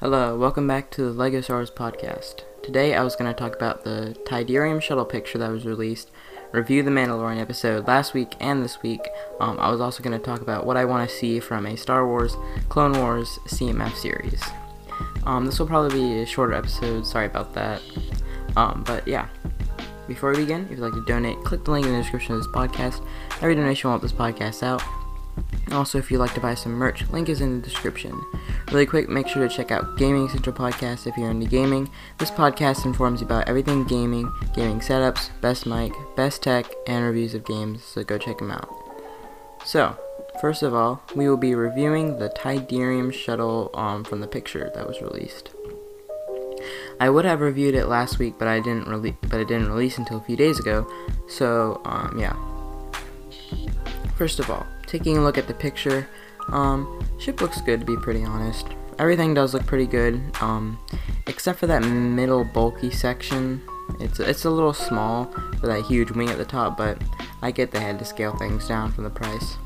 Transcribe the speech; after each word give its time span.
Hello, 0.00 0.38
welcome 0.38 0.68
back 0.68 0.92
to 0.92 1.02
the 1.02 1.10
LEGO 1.10 1.40
Star 1.40 1.56
Wars 1.56 1.72
podcast. 1.72 2.42
Today 2.62 2.94
I 2.94 3.02
was 3.02 3.16
going 3.16 3.34
to 3.34 3.36
talk 3.36 3.56
about 3.56 3.82
the 3.82 4.16
Tydirium 4.26 4.80
shuttle 4.80 5.04
picture 5.04 5.38
that 5.38 5.50
was 5.50 5.66
released, 5.66 6.12
review 6.52 6.84
the 6.84 6.90
Mandalorian 6.92 7.40
episode 7.40 7.88
last 7.88 8.14
week 8.14 8.36
and 8.38 8.62
this 8.62 8.80
week. 8.80 9.00
Um, 9.40 9.58
I 9.58 9.72
was 9.72 9.80
also 9.80 10.04
going 10.04 10.16
to 10.16 10.24
talk 10.24 10.40
about 10.40 10.64
what 10.64 10.76
I 10.76 10.84
want 10.84 11.10
to 11.10 11.16
see 11.16 11.40
from 11.40 11.66
a 11.66 11.76
Star 11.76 12.06
Wars 12.06 12.36
Clone 12.68 12.92
Wars 12.92 13.40
CMF 13.48 13.92
series. 13.96 14.40
Um, 15.26 15.46
this 15.46 15.58
will 15.58 15.66
probably 15.66 15.98
be 15.98 16.20
a 16.20 16.26
shorter 16.26 16.54
episode, 16.54 17.04
sorry 17.04 17.26
about 17.26 17.52
that. 17.54 17.82
Um, 18.56 18.84
but 18.86 19.08
yeah, 19.08 19.26
before 20.06 20.30
we 20.30 20.36
begin, 20.36 20.66
if 20.66 20.70
you'd 20.70 20.78
like 20.78 20.92
to 20.92 21.04
donate, 21.06 21.42
click 21.42 21.64
the 21.64 21.72
link 21.72 21.86
in 21.86 21.92
the 21.92 21.98
description 21.98 22.36
of 22.36 22.38
this 22.38 22.52
podcast. 22.52 23.04
Every 23.42 23.56
donation 23.56 23.90
will 23.90 23.98
help 23.98 24.02
this 24.02 24.12
podcast 24.12 24.62
out. 24.62 24.80
Also, 25.72 25.98
if 25.98 26.10
you'd 26.10 26.18
like 26.18 26.34
to 26.34 26.40
buy 26.40 26.54
some 26.54 26.72
merch, 26.72 27.08
link 27.10 27.28
is 27.28 27.40
in 27.40 27.60
the 27.60 27.66
description. 27.66 28.20
Really 28.72 28.86
quick, 28.86 29.08
make 29.08 29.28
sure 29.28 29.46
to 29.46 29.54
check 29.54 29.70
out 29.70 29.96
Gaming 29.96 30.28
Central 30.28 30.54
Podcast 30.54 31.06
if 31.06 31.16
you're 31.16 31.30
into 31.30 31.46
gaming. 31.46 31.90
This 32.18 32.30
podcast 32.30 32.84
informs 32.84 33.20
you 33.20 33.26
about 33.26 33.48
everything 33.48 33.84
gaming, 33.84 34.32
gaming 34.54 34.80
setups, 34.80 35.30
best 35.40 35.66
mic, 35.66 35.92
best 36.16 36.42
tech, 36.42 36.66
and 36.86 37.04
reviews 37.04 37.34
of 37.34 37.44
games, 37.44 37.84
so 37.84 38.02
go 38.02 38.18
check 38.18 38.38
them 38.38 38.50
out. 38.50 38.68
So, 39.64 39.96
first 40.40 40.62
of 40.62 40.74
all, 40.74 41.02
we 41.14 41.28
will 41.28 41.36
be 41.36 41.54
reviewing 41.54 42.18
the 42.18 42.30
Tydirium 42.30 43.12
shuttle 43.12 43.70
um, 43.74 44.04
from 44.04 44.20
the 44.20 44.28
picture 44.28 44.70
that 44.74 44.86
was 44.86 45.00
released. 45.00 45.50
I 47.00 47.10
would 47.10 47.24
have 47.24 47.40
reviewed 47.40 47.74
it 47.74 47.86
last 47.86 48.18
week, 48.18 48.34
but 48.38 48.48
I 48.48 48.60
didn't 48.60 48.88
release, 48.88 49.14
but 49.22 49.40
it 49.40 49.48
didn't 49.48 49.68
release 49.68 49.98
until 49.98 50.18
a 50.18 50.24
few 50.24 50.36
days 50.36 50.58
ago. 50.58 50.90
So, 51.28 51.80
um, 51.84 52.18
yeah. 52.18 52.34
First 54.18 54.40
of 54.40 54.50
all, 54.50 54.66
taking 54.84 55.16
a 55.16 55.22
look 55.22 55.38
at 55.38 55.46
the 55.46 55.54
picture, 55.54 56.08
um, 56.48 57.06
ship 57.20 57.40
looks 57.40 57.60
good 57.60 57.78
to 57.78 57.86
be 57.86 57.96
pretty 57.96 58.24
honest. 58.24 58.66
Everything 58.98 59.32
does 59.32 59.54
look 59.54 59.64
pretty 59.64 59.86
good, 59.86 60.20
um, 60.40 60.76
except 61.28 61.60
for 61.60 61.68
that 61.68 61.84
middle 61.84 62.42
bulky 62.42 62.90
section. 62.90 63.62
It's 64.00 64.18
it's 64.18 64.44
a 64.44 64.50
little 64.50 64.72
small 64.72 65.26
for 65.60 65.68
that 65.68 65.84
huge 65.84 66.10
wing 66.10 66.30
at 66.30 66.36
the 66.36 66.44
top, 66.44 66.76
but 66.76 67.00
I 67.42 67.52
get 67.52 67.70
they 67.70 67.78
had 67.78 68.00
to 68.00 68.04
scale 68.04 68.36
things 68.36 68.66
down 68.66 68.90
from 68.90 69.04
the 69.04 69.10
price. 69.10 69.56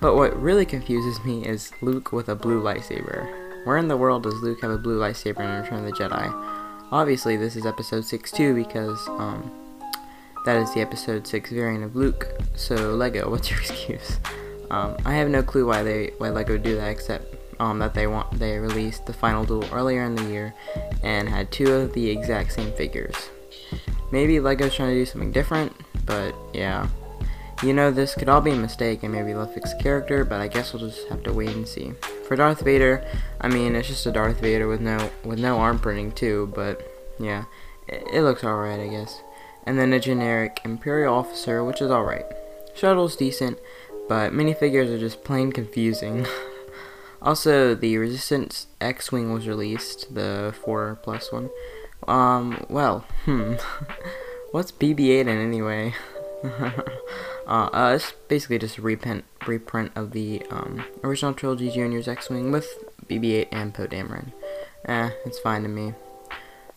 But 0.00 0.16
what 0.16 0.36
really 0.40 0.66
confuses 0.66 1.24
me 1.24 1.46
is 1.46 1.70
Luke 1.82 2.10
with 2.10 2.28
a 2.28 2.34
blue 2.34 2.60
lightsaber. 2.60 3.66
Where 3.66 3.76
in 3.76 3.86
the 3.86 3.96
world 3.96 4.24
does 4.24 4.42
Luke 4.42 4.62
have 4.62 4.70
a 4.72 4.78
blue 4.78 4.98
lightsaber 4.98 5.40
in 5.40 5.62
Return 5.62 5.84
of 5.84 5.84
the 5.84 5.92
Jedi? 5.92 6.88
Obviously, 6.90 7.36
this 7.36 7.54
is 7.54 7.66
episode 7.66 8.04
6 8.04 8.32
too 8.32 8.52
because, 8.52 9.06
um, 9.10 9.59
that 10.44 10.56
is 10.56 10.72
the 10.74 10.80
episode 10.80 11.26
6 11.26 11.50
variant 11.50 11.84
of 11.84 11.96
Luke. 11.96 12.28
So, 12.54 12.94
Lego, 12.94 13.30
what's 13.30 13.50
your 13.50 13.60
excuse? 13.60 14.18
Um, 14.70 14.96
I 15.04 15.14
have 15.14 15.28
no 15.28 15.42
clue 15.42 15.66
why 15.66 15.82
they 15.82 16.12
why 16.18 16.30
Lego 16.30 16.56
do 16.56 16.76
that 16.76 16.88
except 16.88 17.34
um, 17.60 17.78
that 17.80 17.92
they 17.92 18.06
want 18.06 18.38
they 18.38 18.58
released 18.58 19.06
the 19.06 19.12
final 19.12 19.44
duel 19.44 19.68
earlier 19.72 20.04
in 20.04 20.14
the 20.14 20.24
year 20.24 20.54
and 21.02 21.28
had 21.28 21.50
two 21.50 21.72
of 21.72 21.92
the 21.92 22.08
exact 22.08 22.52
same 22.52 22.72
figures. 22.72 23.30
Maybe 24.12 24.40
Lego's 24.40 24.74
trying 24.74 24.90
to 24.90 24.94
do 24.94 25.06
something 25.06 25.32
different, 25.32 25.74
but 26.06 26.34
yeah. 26.52 26.88
You 27.62 27.74
know, 27.74 27.90
this 27.90 28.14
could 28.14 28.30
all 28.30 28.40
be 28.40 28.52
a 28.52 28.56
mistake 28.56 29.02
and 29.02 29.12
maybe 29.12 29.34
they'll 29.34 29.46
fix 29.46 29.74
the 29.74 29.82
character, 29.82 30.24
but 30.24 30.40
I 30.40 30.48
guess 30.48 30.72
we'll 30.72 30.88
just 30.88 31.06
have 31.08 31.22
to 31.24 31.32
wait 31.32 31.50
and 31.50 31.68
see. 31.68 31.92
For 32.26 32.34
Darth 32.34 32.62
Vader, 32.62 33.04
I 33.38 33.48
mean, 33.48 33.76
it's 33.76 33.88
just 33.88 34.06
a 34.06 34.12
Darth 34.12 34.40
Vader 34.40 34.66
with 34.66 34.80
no 34.80 35.10
with 35.24 35.38
no 35.38 35.58
arm 35.58 35.78
printing 35.78 36.12
too, 36.12 36.50
but 36.54 36.80
yeah, 37.18 37.44
it, 37.86 38.02
it 38.10 38.22
looks 38.22 38.44
alright, 38.44 38.80
I 38.80 38.88
guess. 38.88 39.20
And 39.70 39.78
then 39.78 39.92
a 39.92 40.00
generic 40.00 40.60
Imperial 40.64 41.14
officer, 41.14 41.62
which 41.62 41.80
is 41.80 41.92
alright. 41.92 42.26
Shuttle's 42.74 43.14
decent, 43.14 43.56
but 44.08 44.32
minifigures 44.32 44.92
are 44.92 44.98
just 44.98 45.22
plain 45.22 45.52
confusing. 45.52 46.26
also, 47.22 47.76
the 47.76 47.96
Resistance 47.96 48.66
X-Wing 48.80 49.32
was 49.32 49.46
released, 49.46 50.12
the 50.12 50.52
4 50.64 50.98
plus 51.04 51.30
one. 51.30 51.50
Um, 52.08 52.66
well, 52.68 53.06
hmm. 53.26 53.54
What's 54.50 54.72
BB-8 54.72 55.20
in 55.20 55.28
anyway? 55.28 55.94
uh, 56.44 56.72
uh, 57.46 57.92
it's 57.94 58.10
basically 58.26 58.58
just 58.58 58.78
a 58.78 58.82
reprint, 58.82 59.24
reprint 59.46 59.92
of 59.94 60.10
the 60.10 60.42
um, 60.50 60.84
original 61.04 61.32
trilogy 61.32 61.70
Junior's 61.70 62.08
X-Wing 62.08 62.50
with 62.50 62.66
BB-8 63.06 63.46
and 63.52 63.72
Poe 63.72 63.86
Dameron. 63.86 64.32
Eh, 64.86 65.10
it's 65.24 65.38
fine 65.38 65.62
to 65.62 65.68
me. 65.68 65.94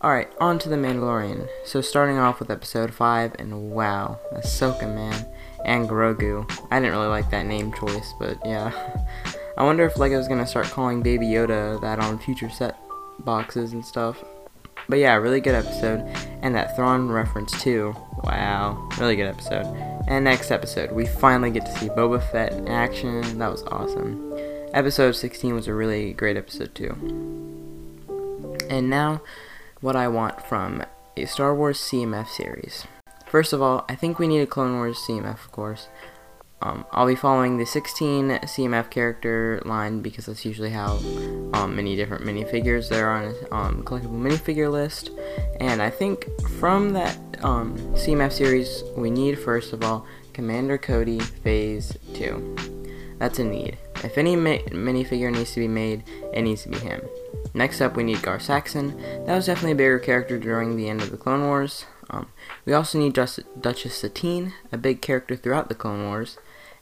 Alright, 0.00 0.30
on 0.38 0.60
to 0.60 0.68
The 0.68 0.76
Mandalorian. 0.76 1.48
So 1.64 1.80
starting 1.80 2.18
off 2.18 2.38
with 2.38 2.52
episode 2.52 2.94
5, 2.94 3.34
and 3.40 3.72
wow, 3.72 4.20
Ahsoka, 4.32 4.82
man. 4.82 5.26
And 5.64 5.88
Grogu. 5.88 6.48
I 6.70 6.78
didn't 6.78 6.94
really 6.94 7.08
like 7.08 7.30
that 7.32 7.46
name 7.46 7.72
choice, 7.72 8.14
but 8.20 8.38
yeah. 8.44 8.70
I 9.58 9.64
wonder 9.64 9.84
if 9.84 9.98
LEGO's 9.98 10.28
gonna 10.28 10.46
start 10.46 10.66
calling 10.66 11.02
Baby 11.02 11.26
Yoda 11.26 11.80
that 11.80 11.98
on 11.98 12.20
future 12.20 12.48
set 12.48 12.78
boxes 13.18 13.72
and 13.72 13.84
stuff. 13.84 14.22
But 14.88 15.00
yeah, 15.00 15.16
really 15.16 15.40
good 15.40 15.56
episode. 15.56 16.02
And 16.42 16.54
that 16.54 16.76
Thrawn 16.76 17.10
reference 17.10 17.60
too. 17.60 17.92
Wow, 18.22 18.88
really 19.00 19.16
good 19.16 19.26
episode. 19.26 19.66
And 20.06 20.24
next 20.24 20.52
episode, 20.52 20.92
we 20.92 21.06
finally 21.06 21.50
get 21.50 21.66
to 21.66 21.72
see 21.76 21.88
Boba 21.88 22.22
Fett 22.30 22.52
in 22.52 22.68
action. 22.68 23.38
That 23.38 23.50
was 23.50 23.64
awesome. 23.64 24.32
Episode 24.74 25.16
16 25.16 25.56
was 25.56 25.66
a 25.66 25.74
really 25.74 26.12
great 26.12 26.36
episode 26.36 26.72
too. 26.76 26.94
And 28.70 28.88
now, 28.88 29.22
what 29.80 29.96
I 29.96 30.08
want 30.08 30.44
from 30.44 30.82
a 31.16 31.24
Star 31.26 31.54
Wars 31.54 31.78
CMF 31.78 32.28
series. 32.28 32.86
First 33.26 33.52
of 33.52 33.60
all, 33.60 33.84
I 33.88 33.94
think 33.94 34.18
we 34.18 34.26
need 34.26 34.40
a 34.40 34.46
Clone 34.46 34.74
Wars 34.76 34.98
CMF, 34.98 35.44
of 35.44 35.52
course. 35.52 35.88
Um, 36.60 36.84
I'll 36.90 37.06
be 37.06 37.14
following 37.14 37.58
the 37.58 37.66
16 37.66 38.30
CMF 38.30 38.90
character 38.90 39.62
line 39.64 40.00
because 40.00 40.26
that's 40.26 40.44
usually 40.44 40.70
how 40.70 40.98
um, 41.52 41.76
many 41.76 41.94
different 41.94 42.24
minifigures 42.24 42.88
there 42.88 43.06
are 43.06 43.24
on 43.24 43.24
a 43.24 43.54
um, 43.54 43.84
collectible 43.84 44.20
minifigure 44.20 44.70
list. 44.70 45.10
And 45.60 45.80
I 45.80 45.90
think 45.90 46.26
from 46.58 46.94
that 46.94 47.16
um, 47.44 47.78
CMF 47.94 48.32
series, 48.32 48.82
we 48.96 49.10
need 49.10 49.38
first 49.38 49.72
of 49.72 49.84
all 49.84 50.04
Commander 50.32 50.78
Cody 50.78 51.20
Phase 51.20 51.96
2. 52.14 53.16
That's 53.18 53.38
a 53.38 53.44
need. 53.44 53.78
If 54.04 54.18
any 54.18 54.36
mi- 54.36 54.62
minifigure 54.70 55.32
needs 55.32 55.52
to 55.54 55.60
be 55.60 55.68
made, 55.68 56.04
it 56.32 56.42
needs 56.42 56.62
to 56.62 56.68
be 56.68 56.78
him. 56.78 57.02
Next 57.54 57.80
up, 57.80 57.96
we 57.96 58.04
need 58.04 58.22
Gar 58.22 58.38
Saxon. 58.38 58.96
That 59.26 59.34
was 59.34 59.46
definitely 59.46 59.72
a 59.72 59.76
bigger 59.76 59.98
character 59.98 60.38
during 60.38 60.76
the 60.76 60.88
end 60.88 61.02
of 61.02 61.10
the 61.10 61.16
Clone 61.16 61.46
Wars. 61.46 61.86
Um, 62.10 62.28
we 62.64 62.72
also 62.72 62.98
need 62.98 63.12
Duchess 63.12 63.94
Satine, 63.94 64.54
a 64.72 64.78
big 64.78 65.00
character 65.02 65.36
throughout 65.36 65.68
the 65.68 65.74
Clone 65.74 66.06
Wars. 66.06 66.38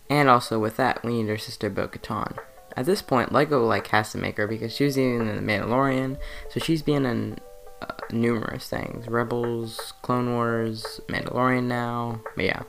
And 0.09 0.29
also 0.29 0.59
with 0.59 0.77
that, 0.77 1.05
we 1.05 1.15
need 1.15 1.29
her 1.29 1.39
sister 1.39 1.69
Bo-Katan. 1.69 2.39
At 2.77 2.85
this 2.85 3.01
point, 3.01 3.33
Lego 3.33 3.65
like 3.67 3.89
has 3.89 4.13
to 4.13 4.19
make 4.19 4.37
her 4.37 4.47
because 4.47 4.75
she 4.75 4.85
was 4.85 4.99
even 4.99 5.29
in 5.29 5.37
the 5.37 5.53
Mandalorian, 5.53 6.19
so 6.51 6.61
she's 6.61 6.83
been 6.83 7.07
in 7.07 7.39
uh, 7.81 7.95
numerous 8.13 8.69
things: 8.69 9.09
Rebels, 9.09 9.95
Clone 10.03 10.35
Wars, 10.35 11.01
Mandalorian 11.09 11.65
now. 11.65 12.21
But 12.37 12.45
yeah, 12.45 12.63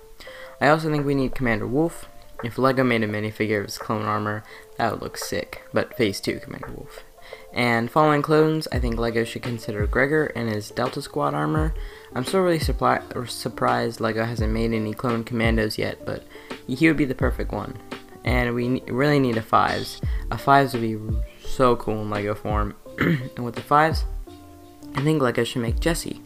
I 0.61 0.69
also 0.69 0.89
think 0.89 1.05
we 1.05 1.13
need 1.13 1.35
Commander 1.35 1.67
Wolf. 1.67 2.07
If 2.43 2.57
Lego 2.57 2.83
made 2.83 3.03
a 3.03 3.07
minifigure 3.07 3.59
of 3.59 3.65
his 3.65 3.77
clone 3.77 4.05
armor, 4.05 4.43
that 4.77 4.91
would 4.91 5.01
look 5.01 5.17
sick. 5.17 5.63
But 5.73 5.97
Phase 5.97 6.21
Two 6.21 6.39
Commander 6.39 6.71
Wolf. 6.71 7.03
And 7.53 7.89
following 7.89 8.21
clones, 8.21 8.67
I 8.71 8.79
think 8.79 8.99
LEGO 8.99 9.23
should 9.23 9.41
consider 9.41 9.87
Gregor 9.87 10.27
and 10.35 10.49
his 10.49 10.69
Delta 10.69 11.01
Squad 11.01 11.33
armor. 11.33 11.73
I'm 12.13 12.23
still 12.23 12.41
really 12.41 12.59
surpri- 12.59 13.29
surprised 13.29 13.99
LEGO 13.99 14.25
hasn't 14.25 14.53
made 14.53 14.73
any 14.73 14.93
clone 14.93 15.23
commandos 15.23 15.77
yet, 15.77 16.05
but 16.05 16.23
he 16.67 16.87
would 16.87 16.97
be 16.97 17.05
the 17.05 17.15
perfect 17.15 17.51
one. 17.51 17.77
And 18.23 18.53
we 18.53 18.67
ne- 18.67 18.83
really 18.87 19.19
need 19.19 19.37
a 19.37 19.41
Fives. 19.41 20.01
A 20.31 20.37
Fives 20.37 20.73
would 20.73 20.81
be 20.81 20.99
so 21.43 21.75
cool 21.77 22.01
in 22.01 22.09
LEGO 22.09 22.35
form. 22.35 22.75
and 22.99 23.43
with 23.43 23.55
the 23.55 23.61
Fives, 23.61 24.05
I 24.95 25.01
think 25.01 25.21
LEGO 25.21 25.43
should 25.43 25.61
make 25.61 25.79
Jesse 25.79 26.21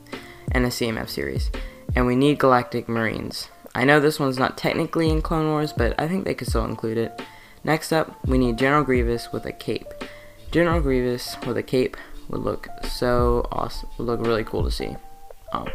and 0.51 0.65
a 0.65 0.69
CMF 0.69 1.09
series. 1.09 1.51
And 1.95 2.05
we 2.05 2.15
need 2.15 2.39
Galactic 2.39 2.89
Marines. 2.89 3.49
I 3.73 3.85
know 3.85 3.99
this 3.99 4.19
one's 4.19 4.37
not 4.37 4.57
technically 4.57 5.09
in 5.09 5.21
Clone 5.21 5.49
Wars, 5.49 5.73
but 5.73 5.99
I 5.99 6.07
think 6.07 6.25
they 6.25 6.33
could 6.33 6.47
still 6.47 6.65
include 6.65 6.97
it. 6.97 7.21
Next 7.63 7.91
up, 7.91 8.25
we 8.25 8.37
need 8.37 8.57
General 8.57 8.83
Grievous 8.83 9.31
with 9.31 9.45
a 9.45 9.51
cape. 9.51 9.87
General 10.51 10.81
Grievous 10.81 11.37
with 11.45 11.57
a 11.57 11.63
cape 11.63 11.95
would 12.27 12.41
look 12.41 12.67
so 12.87 13.47
awesome. 13.51 13.89
Would 13.97 14.07
look 14.07 14.21
really 14.21 14.43
cool 14.43 14.63
to 14.63 14.71
see. 14.71 14.95
Um, 15.53 15.69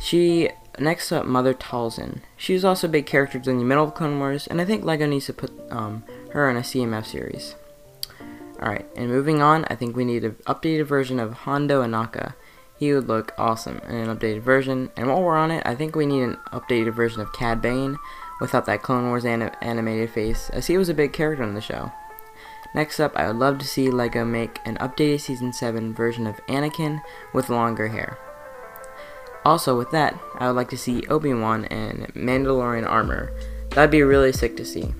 she 0.00 0.50
next 0.78 1.10
up, 1.12 1.24
Mother 1.24 1.54
Talzin. 1.54 2.20
She's 2.36 2.64
also 2.64 2.86
a 2.86 2.90
big 2.90 3.06
character 3.06 3.38
in 3.38 3.58
the 3.58 3.64
middle 3.64 3.84
of 3.84 3.94
Clone 3.94 4.18
Wars, 4.18 4.46
and 4.46 4.60
I 4.60 4.64
think 4.64 4.84
Lego 4.84 5.06
needs 5.06 5.26
to 5.26 5.32
put 5.32 5.52
um, 5.70 6.04
her 6.32 6.50
in 6.50 6.56
a 6.56 6.60
CMF 6.60 7.06
series. 7.06 7.54
Alright, 8.60 8.86
and 8.96 9.08
moving 9.08 9.40
on, 9.40 9.64
I 9.68 9.76
think 9.76 9.96
we 9.96 10.04
need 10.04 10.24
an 10.24 10.36
updated 10.46 10.86
version 10.86 11.20
of 11.20 11.32
Hondo 11.32 11.82
Ohnaka. 11.82 12.34
He 12.78 12.92
would 12.92 13.08
look 13.08 13.34
awesome 13.36 13.78
in 13.88 13.96
an 13.96 14.16
updated 14.16 14.42
version. 14.42 14.90
And 14.96 15.08
while 15.08 15.22
we're 15.22 15.36
on 15.36 15.50
it, 15.50 15.66
I 15.66 15.74
think 15.74 15.96
we 15.96 16.06
need 16.06 16.22
an 16.22 16.38
updated 16.52 16.94
version 16.94 17.20
of 17.20 17.32
Cad 17.32 17.60
Bane 17.60 17.98
without 18.40 18.66
that 18.66 18.82
Clone 18.82 19.08
Wars 19.08 19.24
anim- 19.24 19.50
animated 19.60 20.10
face, 20.10 20.48
as 20.50 20.68
he 20.68 20.78
was 20.78 20.88
a 20.88 20.94
big 20.94 21.12
character 21.12 21.42
in 21.42 21.54
the 21.54 21.60
show. 21.60 21.92
Next 22.74 23.00
up, 23.00 23.16
I 23.16 23.26
would 23.26 23.36
love 23.36 23.58
to 23.58 23.66
see 23.66 23.90
LEGO 23.90 24.24
make 24.24 24.60
an 24.64 24.76
updated 24.76 25.20
Season 25.20 25.52
7 25.52 25.94
version 25.94 26.26
of 26.26 26.40
Anakin 26.46 27.02
with 27.32 27.48
longer 27.48 27.88
hair. 27.88 28.18
Also, 29.44 29.76
with 29.76 29.90
that, 29.92 30.18
I 30.38 30.46
would 30.46 30.56
like 30.56 30.68
to 30.70 30.76
see 30.76 31.06
Obi 31.08 31.32
Wan 31.32 31.64
in 31.64 32.12
Mandalorian 32.14 32.86
armor. 32.86 33.32
That'd 33.70 33.90
be 33.90 34.02
really 34.02 34.32
sick 34.32 34.56
to 34.58 34.64
see. 34.64 34.94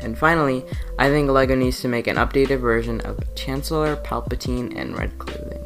And 0.00 0.16
finally, 0.16 0.64
I 0.98 1.08
think 1.08 1.28
LEGO 1.28 1.56
needs 1.56 1.80
to 1.80 1.88
make 1.88 2.06
an 2.06 2.16
updated 2.16 2.60
version 2.60 3.00
of 3.00 3.18
Chancellor 3.34 3.96
Palpatine 3.96 4.72
in 4.74 4.94
red 4.94 5.18
clothing. 5.18 5.57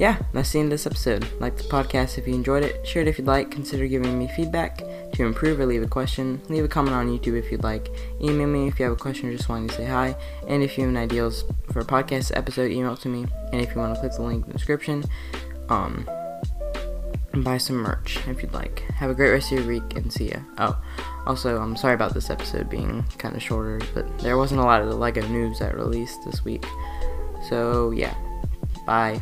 Yeah, 0.00 0.16
that's 0.32 0.50
the 0.50 0.60
end 0.60 0.68
of 0.68 0.70
this 0.70 0.86
episode. 0.86 1.28
Like 1.40 1.58
the 1.58 1.64
podcast 1.64 2.16
if 2.16 2.26
you 2.26 2.32
enjoyed 2.32 2.64
it, 2.64 2.86
share 2.86 3.02
it 3.02 3.08
if 3.08 3.18
you'd 3.18 3.26
like, 3.26 3.50
consider 3.50 3.86
giving 3.86 4.18
me 4.18 4.28
feedback 4.28 4.78
to 4.78 5.24
improve 5.26 5.60
or 5.60 5.66
leave 5.66 5.82
a 5.82 5.86
question. 5.86 6.40
Leave 6.48 6.64
a 6.64 6.68
comment 6.68 6.96
on 6.96 7.08
YouTube 7.08 7.38
if 7.38 7.52
you'd 7.52 7.62
like. 7.62 7.90
Email 8.18 8.46
me 8.46 8.66
if 8.66 8.78
you 8.78 8.86
have 8.86 8.94
a 8.94 8.96
question 8.96 9.28
or 9.28 9.32
just 9.36 9.50
wanting 9.50 9.68
to 9.68 9.74
say 9.74 9.84
hi. 9.84 10.16
And 10.48 10.62
if 10.62 10.78
you 10.78 10.84
have 10.84 10.96
any 10.96 11.04
ideas 11.04 11.44
for 11.70 11.80
a 11.80 11.84
podcast 11.84 12.34
episode, 12.34 12.70
email 12.70 12.96
to 12.96 13.10
me. 13.10 13.26
And 13.52 13.60
if 13.60 13.74
you 13.74 13.80
want 13.82 13.94
to 13.94 14.00
click 14.00 14.12
the 14.12 14.22
link 14.22 14.46
in 14.46 14.52
the 14.52 14.56
description, 14.56 15.04
um, 15.68 16.08
buy 17.34 17.58
some 17.58 17.76
merch 17.76 18.26
if 18.26 18.42
you'd 18.42 18.54
like. 18.54 18.80
Have 18.94 19.10
a 19.10 19.14
great 19.14 19.32
rest 19.32 19.52
of 19.52 19.58
your 19.58 19.68
week 19.68 19.96
and 19.96 20.10
see 20.10 20.30
ya. 20.30 20.38
Oh, 20.56 20.82
also, 21.26 21.60
I'm 21.60 21.76
sorry 21.76 21.92
about 21.92 22.14
this 22.14 22.30
episode 22.30 22.70
being 22.70 23.04
kind 23.18 23.36
of 23.36 23.42
shorter, 23.42 23.82
but 23.92 24.18
there 24.20 24.38
wasn't 24.38 24.62
a 24.62 24.64
lot 24.64 24.80
of 24.80 24.88
the 24.88 24.96
LEGO 24.96 25.28
news 25.28 25.58
that 25.58 25.76
released 25.76 26.24
this 26.24 26.42
week. 26.42 26.64
So, 27.50 27.90
yeah. 27.90 28.14
Bye. 28.86 29.20